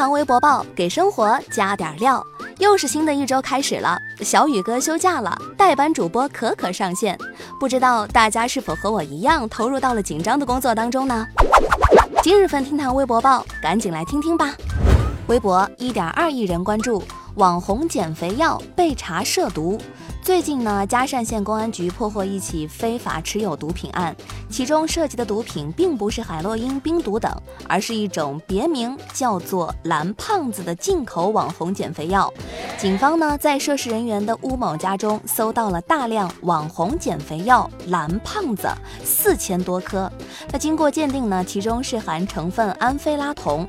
[0.00, 2.26] 堂微博报给生活加点料，
[2.56, 3.98] 又是新的一周开始了。
[4.22, 7.18] 小雨哥休假了，代班主播可可上线，
[7.58, 11.26] 不知道大家是否和我一样投入到了紧张的工作当中呢？
[12.22, 14.54] 今日份厅堂微博报，赶紧来听听吧。
[15.26, 17.04] 微博一点二亿人关注，
[17.34, 19.78] 网红减肥药被查涉毒。
[20.30, 24.14] 最近呢，嘉善县公安局破获一起非法持有毒品案，
[24.48, 27.28] 其中涉及的毒品并不是海洛因、冰毒等，
[27.68, 32.32] 而是一种别名叫做“蓝胖子”的进口网红减肥药。
[32.78, 38.68] 警方呢，在涉事人员的乌某家中搜到了大量网红减肥药“蓝胖子”
[39.04, 40.10] 四千多颗。
[40.52, 43.66] 那经过鉴定呢，其中是含成分安非拉酮。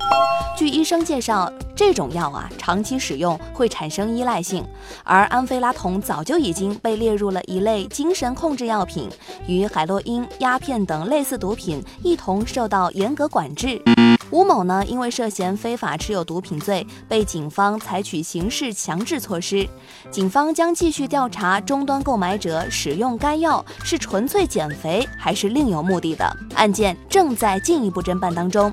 [0.56, 1.52] 据医生介绍。
[1.82, 4.64] 这种药啊，长期使用会产生依赖性，
[5.04, 9.10] 而安非拉酮早就已经被列入了一类精神控制药品，
[9.48, 13.82] 与海洛因、鸦片等类似毒品一同受到严格管制。
[14.30, 19.68] 吴某呢，因为涉嫌非法持有毒品罪，被警方采取刑事强制措施。
[20.12, 28.72] 警方将继续调查终端购买者使用该药是纯粹减肥还是另有目的的，案件正在进一步侦办当中。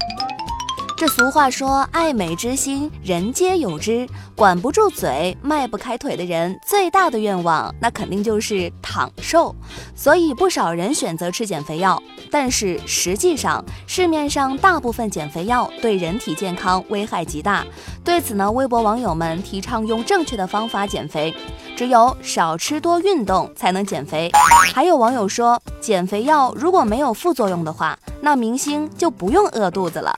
[0.99, 4.05] 这俗话说，爱美之心，人皆有之。
[4.35, 9.55] 管不住嘴，迈不开腿的人，最大的愿望，那肯定就是躺瘦。
[9.95, 17.65] 所以不少人选择吃减肥药，但是实际上，市面上大部分减肥药对人体健康危害极大。
[18.03, 21.33] 对此呢，微博网友们提倡用正确的方法减肥，
[21.77, 24.29] 只有少吃多运动才能减肥。
[24.75, 30.13] 还有网友说，减肥药如果没有副作用的话，那明星就不用饿肚子了。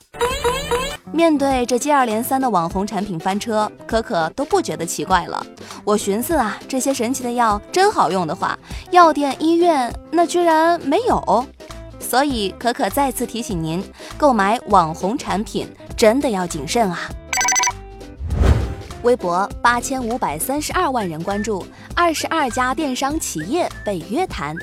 [1.13, 5.45] 面对这接二连三的网红产品翻车，可可都不觉得奇怪了。
[5.83, 8.57] 我寻思啊，这些神奇的药真好用的话，
[8.91, 11.45] 药店、医院那居然没有。
[11.99, 13.83] 所以可可再次提醒您，
[14.17, 17.09] 购买网红产品真的要谨慎啊。
[19.03, 21.65] 微博八千五百三十二万人关注，
[21.95, 24.55] 二十二家电商企业被约谈。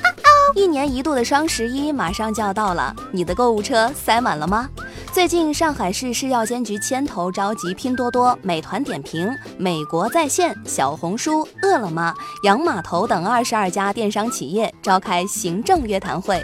[0.55, 4.69] 一年一度的双十一马上就要到了，你的购物车塞满了吗？
[5.11, 12.15] 最近，上海市市药监局牵头召集拼多多、美团点评、美国在线、小红书、饿了么、
[12.45, 16.41] 洋码头等二十二家电商企业召开行政约谈会，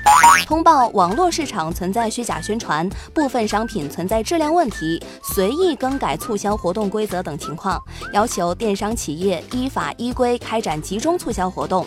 [0.46, 7.80] 通报网络市场存在虚假宣传、部分商品存在质量问题、随意更改促销活动规则等情况，
[8.12, 11.86] 要求电商企业依法依规开展集中促销活动。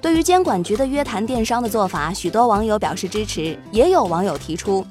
[0.00, 4.86] 对于监管局的约谈电商的做法，许多网友表示支持，也有网友提出。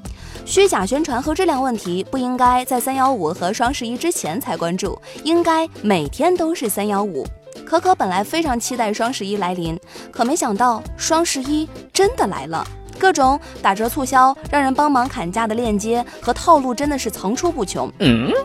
[0.48, 7.22] 虚假宣传和质量问题不应该在三幺五和双十一之前才关注，应该每天都是三幺五。
[7.66, 9.78] 可可本来非常期待双十一来临，
[10.10, 12.66] 可没想到双十一真的来了，
[12.98, 17.92] 各种打折促销、让人帮忙砍价的链接和套路真的是层出不穷。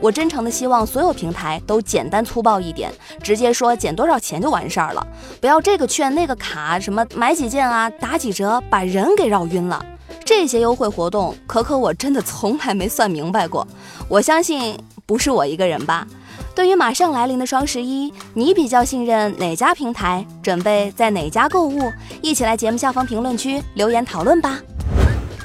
[0.01, 2.91] 我真诚的希望所有平台都简单粗暴一点，
[3.21, 5.07] 直接说减多少钱就完事儿了，
[5.39, 9.85] 不要这个券那个卡，什么买几件啊，打几折，把人给绕晕了。
[10.25, 13.67] 这些优惠活动，可可我真的从来没算明白过。
[14.07, 16.07] 我相信不是我一个人吧。
[16.55, 20.25] 对于马上来临的双十一，你比较信任哪家平台？
[20.41, 21.91] 准备在哪家购物？
[22.21, 24.59] 一起来节目下方评论区留言讨论吧。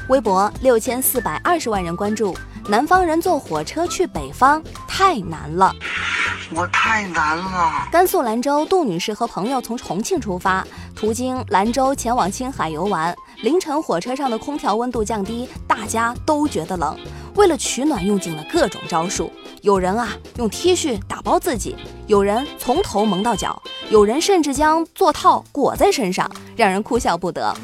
[0.09, 2.35] 微博六千四百二十万人关注，
[2.69, 5.75] 南方人坐火车去北方太难了。
[6.55, 7.89] 我太难了。
[7.91, 13.15] 甘肃兰州杜女士和朋友从重庆出发，途经兰州前往青海游玩。
[13.43, 16.99] 凌晨火车上的空调温度降低，大家都觉得冷。
[17.37, 19.31] 为了取暖，用尽了各种招数。
[19.63, 21.77] 有人啊用 T 恤打包自己，
[22.09, 27.55] 有人从头蒙到脚，有人甚至将座套裹在身上，让人哭笑不得。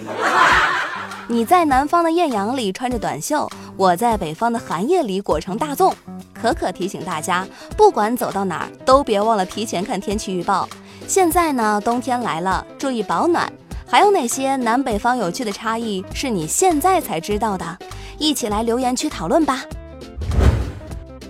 [1.26, 5.92] 你在南方的艳阳里穿着短袖，我在北方的寒夜里裹成大粽。
[6.40, 7.44] 可可提醒大家，
[7.76, 10.68] 不管走到哪儿，都别忘了提前看天气预报。
[11.08, 13.52] 现在呢，冬天来了，注意保暖。
[13.94, 17.78] 还有哪些南北方有趣的差异是你现在才知道的？
[18.18, 19.62] 一起来留言区讨论吧。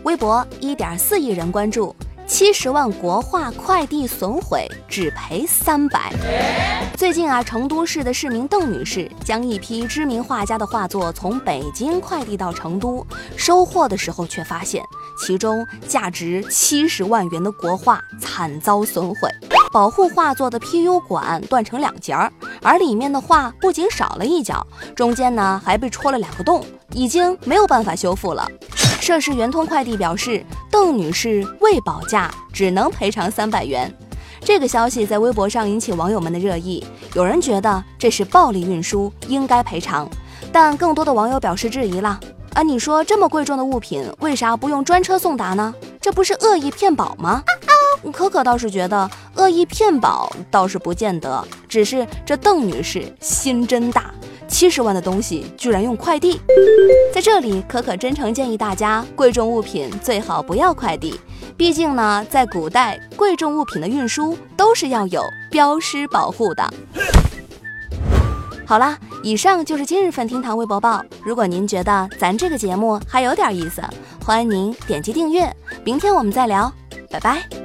[0.04, 1.94] 微博一点四亿人关注。
[2.26, 6.10] 七十万国画快递损毁，只赔三百。
[6.96, 13.06] 最近啊，成都市的市民邓女士将一批知名画家的画作从北京快递到成都，
[13.36, 14.82] 收货的时候却发现
[15.18, 19.28] 其中价值七十万元的国画惨遭损毁，
[19.70, 22.32] 保护画作的 PU 管断成两截儿，
[22.64, 24.66] 而里面的画不仅少了一角，
[24.96, 28.50] 中间呢还被戳了两个洞，已经没有办法修复了。
[29.00, 33.94] 涉事圆通快递表示，邓女士未保价，只能赔偿三百元。
[34.40, 36.82] 这个消息在微博上引起网友们的热议，
[37.14, 40.08] 有人觉得这是暴力运输，应该赔偿，
[40.50, 42.18] 但更多的网友表示质疑了。
[42.54, 45.74] 啊，你说这么贵重的物品，为啥不用专车送达呢？
[46.00, 47.42] 这不是恶意骗保吗？
[48.12, 54.12] 可可倒是觉得恶意骗保倒是不见得，只是这邓女士心真大，
[54.46, 56.40] 七十万的东西居然用快递。
[57.12, 61.18] 在这里，可可真诚建议大家，贵重物品最好不要快递，
[61.56, 66.72] 毕竟呢，在古代，贵重物品的运输都是要有标识保护的。
[68.66, 71.04] 好啦，以上就是今日份厅堂微博报。
[71.22, 73.82] 如果您觉得咱这个节目还有点意思，
[74.24, 75.54] 欢迎您点击订阅。
[75.84, 76.72] 明天我们再聊，
[77.10, 77.63] 拜拜。